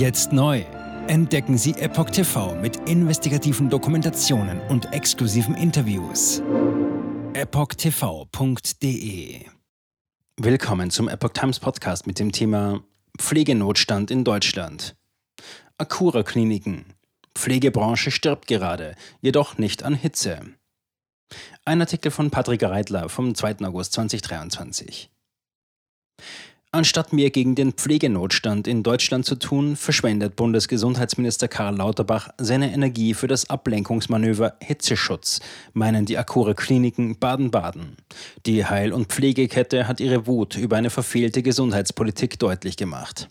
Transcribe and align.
Jetzt 0.00 0.32
neu. 0.32 0.64
Entdecken 1.08 1.58
Sie 1.58 1.72
Epoch 1.72 2.08
TV 2.08 2.54
mit 2.54 2.88
investigativen 2.88 3.68
Dokumentationen 3.68 4.58
und 4.70 4.94
exklusiven 4.94 5.54
Interviews. 5.54 6.40
EpochTV.de 7.34 8.70
Willkommen 10.38 10.90
zum 10.90 11.06
Epoch 11.10 11.34
Times 11.34 11.60
Podcast 11.60 12.06
mit 12.06 12.18
dem 12.18 12.32
Thema 12.32 12.82
Pflegenotstand 13.18 14.10
in 14.10 14.24
Deutschland. 14.24 14.96
Akura 15.76 16.22
Kliniken. 16.22 16.86
Pflegebranche 17.34 18.10
stirbt 18.10 18.46
gerade, 18.46 18.94
jedoch 19.20 19.58
nicht 19.58 19.82
an 19.82 19.92
Hitze. 19.94 20.40
Ein 21.66 21.82
Artikel 21.82 22.10
von 22.10 22.30
Patrick 22.30 22.62
Reitler 22.62 23.10
vom 23.10 23.34
2. 23.34 23.56
August 23.66 23.92
2023. 23.92 25.10
Anstatt 26.72 27.12
mehr 27.12 27.30
gegen 27.30 27.56
den 27.56 27.72
Pflegenotstand 27.72 28.68
in 28.68 28.84
Deutschland 28.84 29.24
zu 29.24 29.34
tun, 29.34 29.74
verschwendet 29.74 30.36
Bundesgesundheitsminister 30.36 31.48
Karl 31.48 31.74
Lauterbach 31.76 32.28
seine 32.38 32.72
Energie 32.72 33.12
für 33.12 33.26
das 33.26 33.50
Ablenkungsmanöver 33.50 34.54
Hitzeschutz, 34.60 35.40
meinen 35.72 36.06
die 36.06 36.16
Akure 36.16 36.54
Kliniken 36.54 37.18
Baden-Baden. 37.18 37.96
Die 38.46 38.64
Heil- 38.66 38.92
und 38.92 39.08
Pflegekette 39.08 39.88
hat 39.88 39.98
ihre 39.98 40.28
Wut 40.28 40.56
über 40.56 40.76
eine 40.76 40.90
verfehlte 40.90 41.42
Gesundheitspolitik 41.42 42.38
deutlich 42.38 42.76
gemacht. 42.76 43.28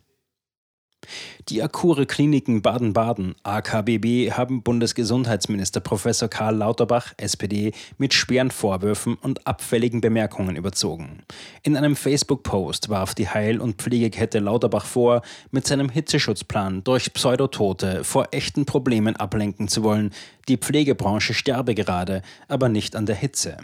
Die 1.50 1.64
Akure 1.64 2.06
Kliniken 2.06 2.62
Baden-Baden, 2.62 3.36
AKBB, 3.44 4.32
haben 4.32 4.62
Bundesgesundheitsminister 4.62 5.80
Professor 5.80 6.28
Karl 6.28 6.58
Lauterbach, 6.58 7.14
SPD, 7.18 7.72
mit 7.98 8.14
schweren 8.14 8.52
Vorwürfen 8.52 9.16
und 9.16 9.48
abfälligen 9.48 10.00
Bemerkungen 10.00 10.56
überzogen. 10.56 11.24
In 11.64 11.76
einem 11.76 11.96
Facebook-Post 11.96 12.90
warf 12.90 13.16
die 13.16 13.30
Heil- 13.30 13.62
und 13.62 13.82
Pflegekette 13.82 14.40
Lauterbach 14.40 14.86
vor, 14.86 15.24
mit 15.50 15.66
seinem 15.66 15.90
Hitzeschutzplan 15.90 16.84
durch 16.84 17.14
Pseudotote 17.14 18.04
vor 18.04 18.28
echten 18.32 18.66
Problemen 18.66 19.16
ablenken 19.16 19.68
zu 19.68 19.84
wollen. 19.84 20.12
Die 20.48 20.58
Pflegebranche 20.58 21.34
sterbe 21.34 21.74
gerade, 21.74 22.22
aber 22.48 22.70
nicht 22.70 22.96
an 22.96 23.08
der 23.08 23.16
Hitze. 23.16 23.58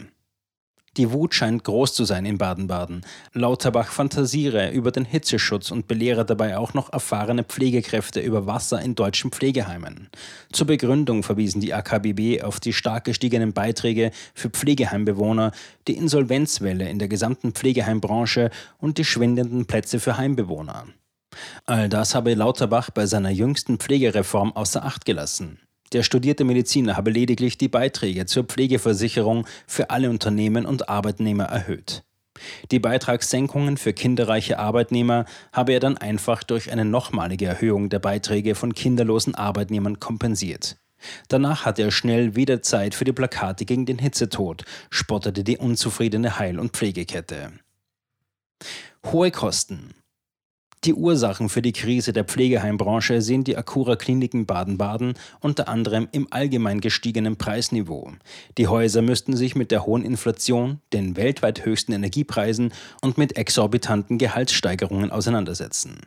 Die 0.96 1.12
Wut 1.12 1.34
scheint 1.34 1.64
groß 1.64 1.92
zu 1.92 2.04
sein 2.04 2.24
in 2.24 2.38
Baden-Baden. 2.38 3.02
Lauterbach 3.34 3.88
fantasiere 3.88 4.70
über 4.70 4.90
den 4.90 5.04
Hitzeschutz 5.04 5.70
und 5.70 5.88
belehre 5.88 6.24
dabei 6.24 6.56
auch 6.56 6.72
noch 6.72 6.92
erfahrene 6.92 7.44
Pflegekräfte 7.44 8.20
über 8.20 8.46
Wasser 8.46 8.80
in 8.80 8.94
deutschen 8.94 9.30
Pflegeheimen. 9.30 10.08
Zur 10.52 10.66
Begründung 10.66 11.22
verwiesen 11.22 11.60
die 11.60 11.74
AKBB 11.74 12.42
auf 12.42 12.60
die 12.60 12.72
stark 12.72 13.04
gestiegenen 13.04 13.52
Beiträge 13.52 14.10
für 14.34 14.48
Pflegeheimbewohner, 14.48 15.52
die 15.86 15.96
Insolvenzwelle 15.96 16.88
in 16.88 16.98
der 16.98 17.08
gesamten 17.08 17.52
Pflegeheimbranche 17.52 18.50
und 18.78 18.96
die 18.96 19.04
schwindenden 19.04 19.66
Plätze 19.66 20.00
für 20.00 20.16
Heimbewohner. 20.16 20.86
All 21.66 21.90
das 21.90 22.14
habe 22.14 22.32
Lauterbach 22.32 22.90
bei 22.90 23.04
seiner 23.04 23.30
jüngsten 23.30 23.78
Pflegereform 23.78 24.52
außer 24.52 24.84
Acht 24.84 25.04
gelassen. 25.04 25.58
Der 25.92 26.02
studierte 26.02 26.44
Mediziner 26.44 26.96
habe 26.96 27.10
lediglich 27.10 27.58
die 27.58 27.68
Beiträge 27.68 28.26
zur 28.26 28.44
Pflegeversicherung 28.44 29.46
für 29.66 29.90
alle 29.90 30.10
Unternehmen 30.10 30.66
und 30.66 30.88
Arbeitnehmer 30.88 31.44
erhöht. 31.44 32.02
Die 32.70 32.78
Beitragssenkungen 32.78 33.76
für 33.76 33.92
kinderreiche 33.92 34.58
Arbeitnehmer 34.58 35.24
habe 35.52 35.72
er 35.72 35.80
dann 35.80 35.96
einfach 35.96 36.42
durch 36.42 36.70
eine 36.70 36.84
nochmalige 36.84 37.46
Erhöhung 37.46 37.88
der 37.88 37.98
Beiträge 37.98 38.54
von 38.54 38.74
kinderlosen 38.74 39.34
Arbeitnehmern 39.34 40.00
kompensiert. 40.00 40.76
Danach 41.28 41.64
hatte 41.64 41.82
er 41.82 41.90
schnell 41.90 42.36
wieder 42.36 42.62
Zeit 42.62 42.94
für 42.94 43.04
die 43.04 43.12
Plakate 43.12 43.64
gegen 43.64 43.86
den 43.86 43.98
Hitzetod, 43.98 44.64
spottete 44.90 45.44
die 45.44 45.58
unzufriedene 45.58 46.38
Heil- 46.38 46.58
und 46.58 46.72
Pflegekette. 46.72 47.52
Hohe 49.04 49.30
Kosten. 49.30 49.94
Die 50.84 50.94
Ursachen 50.94 51.48
für 51.48 51.62
die 51.62 51.72
Krise 51.72 52.12
der 52.12 52.24
Pflegeheimbranche 52.24 53.20
sehen 53.20 53.44
die 53.44 53.56
Akura 53.56 53.96
Kliniken 53.96 54.46
Baden-Baden 54.46 55.14
unter 55.40 55.68
anderem 55.68 56.06
im 56.12 56.28
allgemein 56.30 56.80
gestiegenen 56.80 57.36
Preisniveau. 57.36 58.12
Die 58.56 58.68
Häuser 58.68 59.02
müssten 59.02 59.36
sich 59.36 59.56
mit 59.56 59.70
der 59.70 59.86
hohen 59.86 60.04
Inflation, 60.04 60.80
den 60.92 61.16
weltweit 61.16 61.64
höchsten 61.64 61.92
Energiepreisen 61.92 62.72
und 63.00 63.18
mit 63.18 63.36
exorbitanten 63.36 64.18
Gehaltssteigerungen 64.18 65.10
auseinandersetzen. 65.10 66.00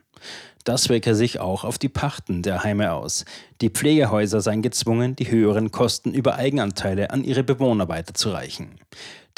Das 0.64 0.90
wirke 0.90 1.16
sich 1.16 1.40
auch 1.40 1.64
auf 1.64 1.78
die 1.78 1.90
Pachten 1.90 2.44
der 2.44 2.64
Heime 2.64 2.94
aus. 2.94 3.26
Die 3.62 3.70
Pflegehäuser 3.70 4.42
seien 4.42 4.62
gezwungen, 4.62 5.16
die 5.16 5.32
höheren 5.32 5.72
Kosten 5.72 6.14
über 6.14 6.36
Eigenanteile 6.36 7.10
an 7.12 7.24
ihre 7.24 7.44
Bewohner 7.44 7.88
weiterzureichen. 7.88 8.76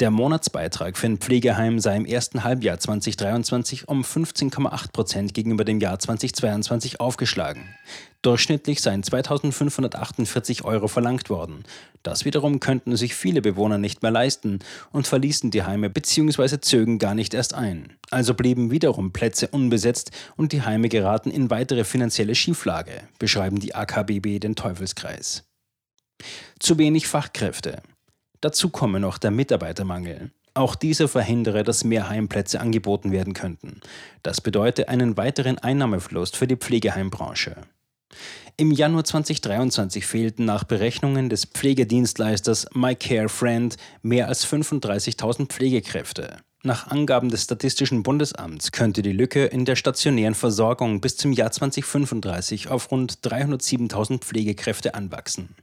Der 0.00 0.10
Monatsbeitrag 0.10 0.96
für 0.96 1.06
ein 1.06 1.18
Pflegeheim 1.18 1.78
sei 1.78 1.96
im 1.96 2.06
ersten 2.06 2.42
Halbjahr 2.42 2.78
2023 2.78 3.88
um 3.88 4.02
15,8 4.02 4.90
Prozent 4.90 5.34
gegenüber 5.34 5.64
dem 5.64 5.80
Jahr 5.80 5.98
2022 5.98 6.98
aufgeschlagen. 6.98 7.74
Durchschnittlich 8.22 8.80
seien 8.80 9.02
2548 9.02 10.64
Euro 10.64 10.88
verlangt 10.88 11.28
worden. 11.28 11.64
Das 12.02 12.24
wiederum 12.24 12.58
könnten 12.58 12.96
sich 12.96 13.14
viele 13.14 13.42
Bewohner 13.42 13.78
nicht 13.78 14.02
mehr 14.02 14.10
leisten 14.10 14.60
und 14.92 15.06
verließen 15.06 15.50
die 15.50 15.62
Heime 15.62 15.90
bzw. 15.90 16.60
zögen 16.60 16.98
gar 16.98 17.14
nicht 17.14 17.34
erst 17.34 17.54
ein. 17.54 17.92
Also 18.10 18.34
blieben 18.34 18.70
wiederum 18.70 19.12
Plätze 19.12 19.48
unbesetzt 19.48 20.10
und 20.36 20.52
die 20.52 20.62
Heime 20.62 20.88
geraten 20.88 21.30
in 21.30 21.50
weitere 21.50 21.84
finanzielle 21.84 22.34
Schieflage, 22.34 23.02
beschreiben 23.18 23.60
die 23.60 23.74
AKBB 23.74 24.40
den 24.40 24.56
Teufelskreis. 24.56 25.44
Zu 26.58 26.78
wenig 26.78 27.08
Fachkräfte. 27.08 27.82
Dazu 28.42 28.70
komme 28.70 29.00
noch 29.00 29.18
der 29.18 29.30
Mitarbeitermangel. 29.30 30.32
Auch 30.54 30.74
dieser 30.74 31.08
verhindere, 31.08 31.62
dass 31.62 31.84
mehr 31.84 32.10
Heimplätze 32.10 32.60
angeboten 32.60 33.12
werden 33.12 33.32
könnten. 33.32 33.80
Das 34.22 34.40
bedeutet 34.40 34.88
einen 34.88 35.16
weiteren 35.16 35.58
Einnahmeverlust 35.58 36.36
für 36.36 36.46
die 36.46 36.56
Pflegeheimbranche. 36.56 37.56
Im 38.58 38.70
Januar 38.70 39.04
2023 39.04 40.04
fehlten 40.04 40.44
nach 40.44 40.64
Berechnungen 40.64 41.30
des 41.30 41.46
Pflegedienstleisters 41.46 42.66
MyCareFriend 42.74 43.76
mehr 44.02 44.28
als 44.28 44.46
35.000 44.46 45.46
Pflegekräfte. 45.46 46.38
Nach 46.64 46.86
Angaben 46.86 47.28
des 47.28 47.42
Statistischen 47.42 48.04
Bundesamts 48.04 48.70
könnte 48.70 49.02
die 49.02 49.10
Lücke 49.10 49.46
in 49.46 49.64
der 49.64 49.74
stationären 49.74 50.36
Versorgung 50.36 51.00
bis 51.00 51.16
zum 51.16 51.32
Jahr 51.32 51.50
2035 51.50 52.68
auf 52.68 52.92
rund 52.92 53.18
307.000 53.24 54.20
Pflegekräfte 54.20 54.94
anwachsen. 54.94 55.56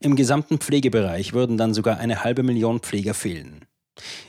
Im 0.00 0.14
gesamten 0.14 0.58
Pflegebereich 0.58 1.32
würden 1.32 1.56
dann 1.56 1.72
sogar 1.72 1.96
eine 1.96 2.22
halbe 2.22 2.42
Million 2.42 2.80
Pfleger 2.80 3.14
fehlen. 3.14 3.64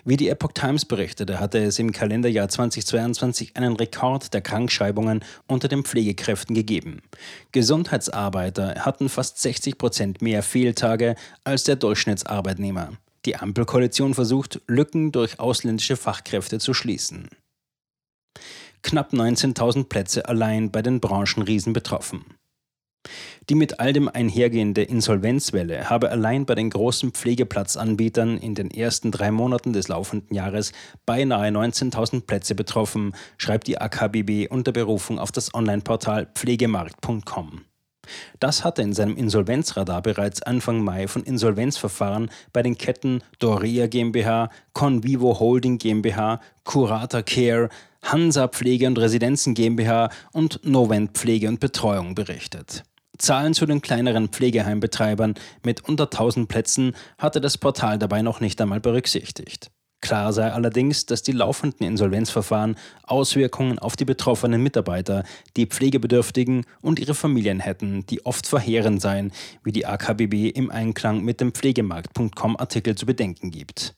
Wie 0.05 0.15
die 0.15 0.29
Epoch 0.29 0.53
Times 0.53 0.85
berichtete, 0.85 1.41
hatte 1.41 1.57
es 1.57 1.77
im 1.79 1.91
Kalenderjahr 1.91 2.47
2022 2.47 3.57
einen 3.57 3.75
Rekord 3.75 4.33
der 4.33 4.41
Krankschreibungen 4.41 5.25
unter 5.47 5.67
den 5.67 5.83
Pflegekräften 5.83 6.55
gegeben. 6.55 7.01
Gesundheitsarbeiter 7.51 8.75
hatten 8.85 9.09
fast 9.09 9.41
60 9.41 9.77
Prozent 9.77 10.21
mehr 10.21 10.41
Fehltage 10.41 11.15
als 11.43 11.65
der 11.65 11.75
Durchschnittsarbeitnehmer. 11.75 12.93
Die 13.25 13.37
Ampelkoalition 13.37 14.13
versucht, 14.13 14.61
Lücken 14.67 15.11
durch 15.11 15.39
ausländische 15.39 15.95
Fachkräfte 15.95 16.59
zu 16.59 16.73
schließen. 16.73 17.29
Knapp 18.81 19.13
19.000 19.13 19.85
Plätze 19.85 20.27
allein 20.27 20.71
bei 20.71 20.81
den 20.81 20.99
Branchenriesen 20.99 21.71
betroffen. 21.71 22.25
Die 23.49 23.55
mit 23.55 23.79
all 23.79 23.91
dem 23.91 24.07
einhergehende 24.07 24.83
Insolvenzwelle 24.83 25.89
habe 25.89 26.09
allein 26.09 26.45
bei 26.45 26.55
den 26.55 26.69
großen 26.69 27.11
Pflegeplatzanbietern 27.11 28.37
in 28.37 28.55
den 28.55 28.71
ersten 28.71 29.11
drei 29.11 29.31
Monaten 29.31 29.73
des 29.73 29.89
laufenden 29.89 30.33
Jahres 30.33 30.71
beinahe 31.05 31.49
19.000 31.49 32.21
Plätze 32.21 32.55
betroffen, 32.55 33.13
schreibt 33.37 33.67
die 33.67 33.79
AKBB 33.79 34.47
unter 34.49 34.71
Berufung 34.71 35.19
auf 35.19 35.31
das 35.31 35.53
Onlineportal 35.53 36.27
pflegemarkt.com. 36.33 37.65
Das 38.39 38.63
hatte 38.63 38.81
in 38.81 38.93
seinem 38.93 39.15
Insolvenzradar 39.15 40.01
bereits 40.01 40.41
Anfang 40.41 40.83
Mai 40.83 41.07
von 41.07 41.23
Insolvenzverfahren 41.23 42.29
bei 42.51 42.61
den 42.61 42.77
Ketten 42.77 43.21
Doria 43.39 43.87
GmbH, 43.87 44.49
Convivo 44.73 45.39
Holding 45.39 45.77
GmbH, 45.77 46.41
Curata 46.63 47.21
Care, 47.21 47.69
Hansa 48.03 48.47
Pflege 48.47 48.87
und 48.87 48.99
Residenzen 48.99 49.53
GmbH 49.53 50.09
und 50.33 50.59
Novent 50.65 51.17
Pflege 51.17 51.47
und 51.47 51.59
Betreuung 51.59 52.15
berichtet. 52.15 52.83
Zahlen 53.17 53.53
zu 53.53 53.65
den 53.65 53.81
kleineren 53.81 54.29
Pflegeheimbetreibern 54.29 55.35
mit 55.63 55.87
unter 55.87 56.05
1000 56.05 56.49
Plätzen 56.49 56.95
hatte 57.17 57.39
das 57.39 57.57
Portal 57.57 57.99
dabei 57.99 58.21
noch 58.21 58.41
nicht 58.41 58.59
einmal 58.59 58.79
berücksichtigt. 58.79 59.69
Klar 60.03 60.33
sei 60.33 60.51
allerdings, 60.51 61.05
dass 61.05 61.23
die 61.23 61.31
laufenden 61.31 61.87
Insolvenzverfahren 61.87 62.75
Auswirkungen 63.03 63.79
auf 63.79 63.95
die 63.95 64.03
betroffenen 64.03 64.61
Mitarbeiter, 64.61 65.23
die 65.55 65.65
Pflegebedürftigen 65.65 66.65
und 66.81 66.99
ihre 66.99 67.13
Familien 67.15 67.61
hätten, 67.61 68.05
die 68.07 68.25
oft 68.25 68.45
verheerend 68.45 69.01
seien, 69.01 69.31
wie 69.63 69.71
die 69.71 69.85
AKBB 69.85 70.49
im 70.49 70.71
Einklang 70.71 71.23
mit 71.23 71.39
dem 71.39 71.53
Pflegemarkt.com 71.53 72.57
Artikel 72.57 72.95
zu 72.95 73.05
bedenken 73.05 73.49
gibt. 73.49 73.95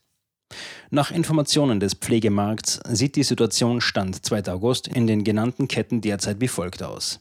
Nach 0.92 1.10
Informationen 1.10 1.80
des 1.80 1.96
Pflegemarkts 1.96 2.82
sieht 2.88 3.16
die 3.16 3.24
Situation 3.24 3.82
Stand 3.82 4.24
2. 4.24 4.46
August 4.50 4.88
in 4.88 5.08
den 5.08 5.24
genannten 5.24 5.68
Ketten 5.68 6.02
derzeit 6.02 6.40
wie 6.40 6.48
folgt 6.48 6.84
aus. 6.84 7.20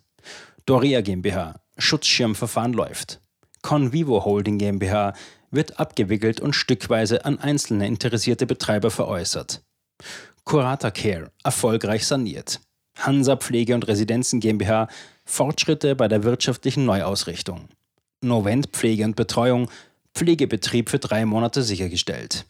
Doria 0.66 1.00
GmbH 1.00 1.58
Schutzschirmverfahren 1.78 2.74
läuft. 2.74 3.22
Convivo 3.62 4.26
Holding 4.26 4.58
GmbH 4.58 5.14
wird 5.54 5.78
abgewickelt 5.78 6.40
und 6.40 6.54
stückweise 6.54 7.24
an 7.24 7.38
einzelne 7.38 7.86
interessierte 7.86 8.46
Betreiber 8.46 8.90
veräußert. 8.90 9.62
Curata 10.44 10.90
Care 10.90 11.30
erfolgreich 11.42 12.06
saniert. 12.06 12.60
Hansa 12.98 13.36
Pflege 13.36 13.74
und 13.74 13.88
Residenzen 13.88 14.40
GmbH 14.40 14.88
Fortschritte 15.24 15.96
bei 15.96 16.08
der 16.08 16.22
wirtschaftlichen 16.22 16.84
Neuausrichtung. 16.84 17.68
Novent 18.20 18.68
Pflege 18.68 19.04
und 19.04 19.16
Betreuung 19.16 19.70
Pflegebetrieb 20.14 20.90
für 20.90 20.98
drei 20.98 21.24
Monate 21.24 21.62
sichergestellt. 21.62 22.46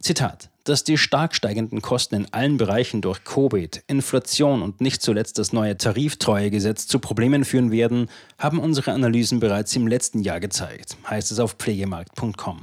Zitat 0.00 0.50
dass 0.66 0.84
die 0.84 0.98
stark 0.98 1.34
steigenden 1.34 1.80
Kosten 1.80 2.16
in 2.16 2.32
allen 2.32 2.56
Bereichen 2.56 3.00
durch 3.00 3.24
Covid, 3.24 3.82
Inflation 3.86 4.62
und 4.62 4.80
nicht 4.80 5.00
zuletzt 5.00 5.38
das 5.38 5.52
neue 5.52 5.76
Tariftreuegesetz 5.76 6.86
zu 6.86 6.98
Problemen 6.98 7.44
führen 7.44 7.70
werden, 7.70 8.10
haben 8.38 8.58
unsere 8.58 8.92
Analysen 8.92 9.40
bereits 9.40 9.74
im 9.76 9.86
letzten 9.86 10.20
Jahr 10.22 10.40
gezeigt, 10.40 10.96
heißt 11.08 11.30
es 11.30 11.38
auf 11.38 11.52
pflegemarkt.com. 11.52 12.62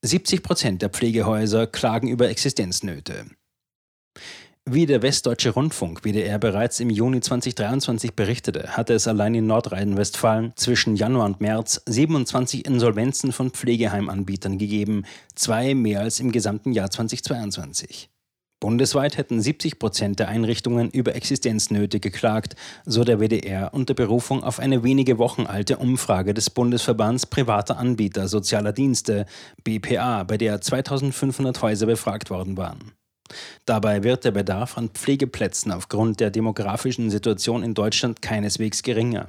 70 0.00 0.42
Prozent 0.42 0.82
der 0.82 0.90
Pflegehäuser 0.90 1.66
klagen 1.66 2.08
über 2.08 2.28
Existenznöte. 2.30 3.26
Wie 4.70 4.84
der 4.84 5.00
Westdeutsche 5.00 5.54
Rundfunk 5.54 6.02
WDR 6.04 6.38
bereits 6.38 6.78
im 6.78 6.90
Juni 6.90 7.22
2023 7.22 8.12
berichtete, 8.14 8.76
hatte 8.76 8.92
es 8.92 9.08
allein 9.08 9.34
in 9.34 9.46
Nordrhein-Westfalen 9.46 10.52
zwischen 10.56 10.94
Januar 10.94 11.24
und 11.24 11.40
März 11.40 11.80
27 11.86 12.66
Insolvenzen 12.66 13.32
von 13.32 13.50
Pflegeheimanbietern 13.50 14.58
gegeben, 14.58 15.04
zwei 15.34 15.74
mehr 15.74 16.00
als 16.00 16.20
im 16.20 16.32
gesamten 16.32 16.72
Jahr 16.72 16.90
2022. 16.90 18.10
Bundesweit 18.60 19.16
hätten 19.16 19.40
70 19.40 19.78
Prozent 19.78 20.18
der 20.18 20.28
Einrichtungen 20.28 20.90
über 20.90 21.14
Existenznöte 21.14 21.98
geklagt, 21.98 22.54
so 22.84 23.04
der 23.04 23.20
WDR 23.20 23.72
unter 23.72 23.94
Berufung 23.94 24.44
auf 24.44 24.58
eine 24.58 24.82
wenige 24.82 25.16
Wochen 25.16 25.46
alte 25.46 25.78
Umfrage 25.78 26.34
des 26.34 26.50
Bundesverbands 26.50 27.24
privater 27.24 27.78
Anbieter 27.78 28.28
sozialer 28.28 28.74
Dienste, 28.74 29.24
BPA, 29.64 30.24
bei 30.24 30.36
der 30.36 30.60
2500 30.60 31.62
Häuser 31.62 31.86
befragt 31.86 32.28
worden 32.28 32.58
waren. 32.58 32.92
Dabei 33.66 34.02
wird 34.02 34.24
der 34.24 34.30
Bedarf 34.30 34.78
an 34.78 34.90
Pflegeplätzen 34.90 35.72
aufgrund 35.72 36.20
der 36.20 36.30
demografischen 36.30 37.10
Situation 37.10 37.62
in 37.62 37.74
Deutschland 37.74 38.22
keineswegs 38.22 38.82
geringer. 38.82 39.28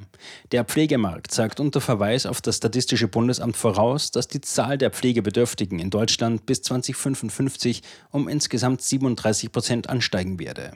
Der 0.52 0.64
Pflegemarkt 0.64 1.34
sagt 1.34 1.60
unter 1.60 1.82
Verweis 1.82 2.26
auf 2.26 2.42
das 2.42 2.58
Statistische 2.58 3.08
Bundesamt 3.08 3.58
voraus, 3.58 4.12
dass 4.12 4.28
die 4.28 4.42
Zahl 4.42 4.78
der 4.78 4.92
Pflegebedürftigen 4.92 5.80
in 5.80 5.90
Deutschland 5.90 6.46
bis 6.46 6.62
2055 6.62 7.82
um 8.12 8.28
insgesamt 8.28 8.82
37 8.82 9.52
Prozent 9.52 9.90
ansteigen 9.90 10.40
werde. 10.40 10.72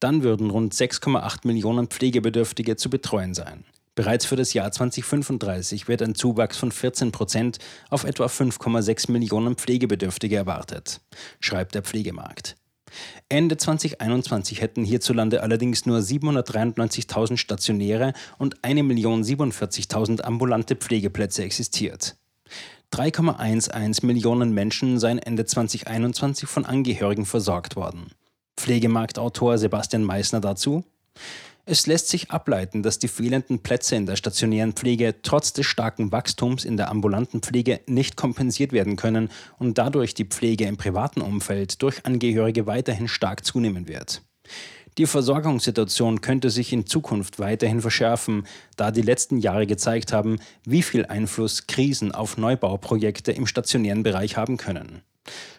Dann 0.00 0.22
würden 0.22 0.50
rund 0.50 0.74
6,8 0.74 1.46
Millionen 1.46 1.88
Pflegebedürftige 1.88 2.76
zu 2.76 2.90
betreuen 2.90 3.34
sein. 3.34 3.64
Bereits 3.94 4.24
für 4.24 4.36
das 4.36 4.54
Jahr 4.54 4.72
2035 4.72 5.86
wird 5.86 6.00
ein 6.00 6.14
Zuwachs 6.14 6.56
von 6.56 6.72
14 6.72 7.12
Prozent 7.12 7.58
auf 7.90 8.04
etwa 8.04 8.24
5,6 8.24 9.10
Millionen 9.10 9.56
Pflegebedürftige 9.56 10.36
erwartet, 10.36 11.00
schreibt 11.40 11.74
der 11.74 11.82
Pflegemarkt. 11.82 12.56
Ende 13.28 13.56
2021 13.56 14.60
hätten 14.60 14.84
hierzulande 14.84 15.42
allerdings 15.42 15.86
nur 15.86 15.98
793.000 15.98 17.36
stationäre 17.36 18.12
und 18.38 18.60
1.047.000 18.60 20.22
ambulante 20.22 20.76
Pflegeplätze 20.76 21.44
existiert. 21.44 22.16
3,11 22.92 24.04
Millionen 24.04 24.52
Menschen 24.52 24.98
seien 24.98 25.18
Ende 25.18 25.46
2021 25.46 26.48
von 26.48 26.66
Angehörigen 26.66 27.24
versorgt 27.24 27.74
worden. 27.74 28.10
Pflegemarktautor 28.58 29.56
Sebastian 29.56 30.04
Meissner 30.04 30.40
dazu. 30.40 30.84
Es 31.64 31.86
lässt 31.86 32.08
sich 32.08 32.32
ableiten, 32.32 32.82
dass 32.82 32.98
die 32.98 33.06
fehlenden 33.06 33.60
Plätze 33.60 33.94
in 33.94 34.04
der 34.04 34.16
stationären 34.16 34.72
Pflege 34.72 35.22
trotz 35.22 35.52
des 35.52 35.64
starken 35.66 36.10
Wachstums 36.10 36.64
in 36.64 36.76
der 36.76 36.90
ambulanten 36.90 37.40
Pflege 37.40 37.80
nicht 37.86 38.16
kompensiert 38.16 38.72
werden 38.72 38.96
können 38.96 39.30
und 39.58 39.78
dadurch 39.78 40.14
die 40.14 40.24
Pflege 40.24 40.64
im 40.64 40.76
privaten 40.76 41.20
Umfeld 41.20 41.80
durch 41.80 42.04
Angehörige 42.04 42.66
weiterhin 42.66 43.06
stark 43.06 43.44
zunehmen 43.44 43.86
wird. 43.86 44.22
Die 44.98 45.06
Versorgungssituation 45.06 46.20
könnte 46.20 46.50
sich 46.50 46.72
in 46.72 46.84
Zukunft 46.84 47.38
weiterhin 47.38 47.80
verschärfen, 47.80 48.44
da 48.76 48.90
die 48.90 49.00
letzten 49.00 49.38
Jahre 49.38 49.66
gezeigt 49.66 50.12
haben, 50.12 50.40
wie 50.64 50.82
viel 50.82 51.06
Einfluss 51.06 51.68
Krisen 51.68 52.12
auf 52.12 52.36
Neubauprojekte 52.38 53.30
im 53.30 53.46
stationären 53.46 54.02
Bereich 54.02 54.36
haben 54.36 54.56
können. 54.56 55.02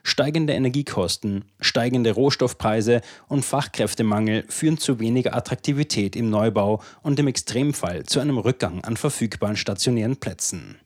Steigende 0.04 0.54
Energiekosten, 0.54 1.45
steigende 1.60 2.12
Rohstoffpreise 2.12 3.01
und 3.27 3.45
Fachkräftemangel 3.45 4.45
führen 4.50 4.77
zu 4.77 5.00
weniger 5.00 5.36
Attraktivität 5.36 6.15
im 6.15 6.30
Neubau 6.30 6.81
und 7.01 7.19
im 7.19 7.27
Extremfall 7.27 8.04
zu 8.04 8.19
einem 8.19 8.38
Rückgang 8.38 8.83
an 8.83 8.98
verfügbaren 8.98 9.56
stationären 9.56 10.18
Plätzen. 10.18 10.80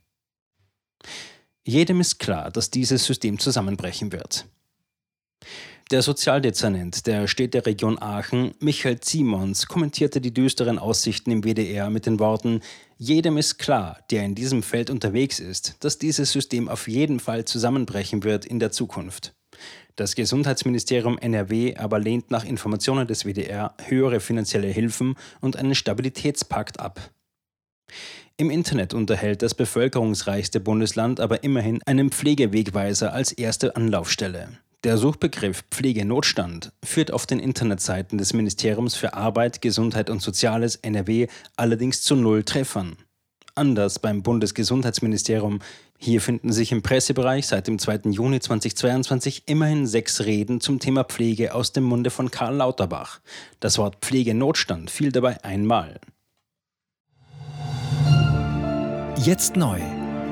Jedem 1.63 1.99
ist 1.99 2.19
klar, 2.19 2.51
dass 2.51 2.71
dieses 2.71 3.05
System 3.05 3.39
zusammenbrechen 3.39 4.11
wird. 4.11 4.45
Der 5.89 6.01
Sozialdezernent 6.01 7.07
der 7.07 7.29
Städteregion 7.29 7.97
Aachen, 8.01 8.53
Michael 8.59 8.99
Simons, 9.01 9.67
kommentierte 9.67 10.19
die 10.19 10.33
düsteren 10.33 10.79
Aussichten 10.79 11.31
im 11.31 11.45
WDR 11.45 11.89
mit 11.89 12.05
den 12.05 12.19
Worten: 12.19 12.59
Jedem 12.97 13.37
ist 13.37 13.57
klar, 13.57 14.01
der 14.11 14.25
in 14.25 14.35
diesem 14.35 14.63
Feld 14.63 14.89
unterwegs 14.89 15.39
ist, 15.39 15.77
dass 15.79 15.97
dieses 15.97 16.33
System 16.33 16.67
auf 16.67 16.89
jeden 16.89 17.21
Fall 17.21 17.45
zusammenbrechen 17.45 18.25
wird 18.25 18.45
in 18.45 18.59
der 18.59 18.73
Zukunft. 18.73 19.33
Das 19.95 20.15
Gesundheitsministerium 20.15 21.17
NRW 21.19 21.77
aber 21.77 21.99
lehnt 21.99 22.31
nach 22.31 22.43
Informationen 22.43 23.07
des 23.07 23.23
WDR 23.23 23.73
höhere 23.85 24.19
finanzielle 24.19 24.67
Hilfen 24.67 25.15
und 25.39 25.55
einen 25.55 25.73
Stabilitätspakt 25.73 26.81
ab. 26.81 26.99
Im 28.35 28.49
Internet 28.49 28.93
unterhält 28.93 29.41
das 29.41 29.55
bevölkerungsreichste 29.55 30.59
Bundesland 30.59 31.21
aber 31.21 31.45
immerhin 31.45 31.81
einen 31.85 32.11
Pflegewegweiser 32.11 33.13
als 33.13 33.31
erste 33.31 33.77
Anlaufstelle. 33.77 34.49
Der 34.87 34.97
Suchbegriff 34.97 35.65
Pflegenotstand 35.69 36.71
führt 36.81 37.11
auf 37.11 37.25
den 37.25 37.39
Internetseiten 37.39 38.17
des 38.17 38.31
Ministeriums 38.31 38.95
für 38.95 39.15
Arbeit, 39.15 39.61
Gesundheit 39.61 40.09
und 40.09 40.21
Soziales 40.21 40.77
NRW 40.77 41.27
allerdings 41.57 42.03
zu 42.03 42.15
null 42.15 42.43
Treffern. 42.43 42.95
Anders 43.53 43.99
beim 43.99 44.23
Bundesgesundheitsministerium. 44.23 45.59
Hier 45.97 46.21
finden 46.21 46.53
sich 46.53 46.71
im 46.71 46.83
Pressebereich 46.83 47.47
seit 47.47 47.67
dem 47.67 47.79
2. 47.79 48.11
Juni 48.11 48.39
2022 48.39 49.43
immerhin 49.47 49.87
sechs 49.87 50.23
Reden 50.23 50.61
zum 50.61 50.79
Thema 50.79 51.03
Pflege 51.03 51.53
aus 51.53 51.73
dem 51.73 51.83
Munde 51.83 52.09
von 52.09 52.31
Karl 52.31 52.55
Lauterbach. 52.55 53.19
Das 53.59 53.77
Wort 53.77 53.97
Pflegenotstand 53.99 54.89
fiel 54.89 55.11
dabei 55.11 55.43
einmal. 55.43 55.99
Jetzt 59.17 59.57
neu 59.57 59.81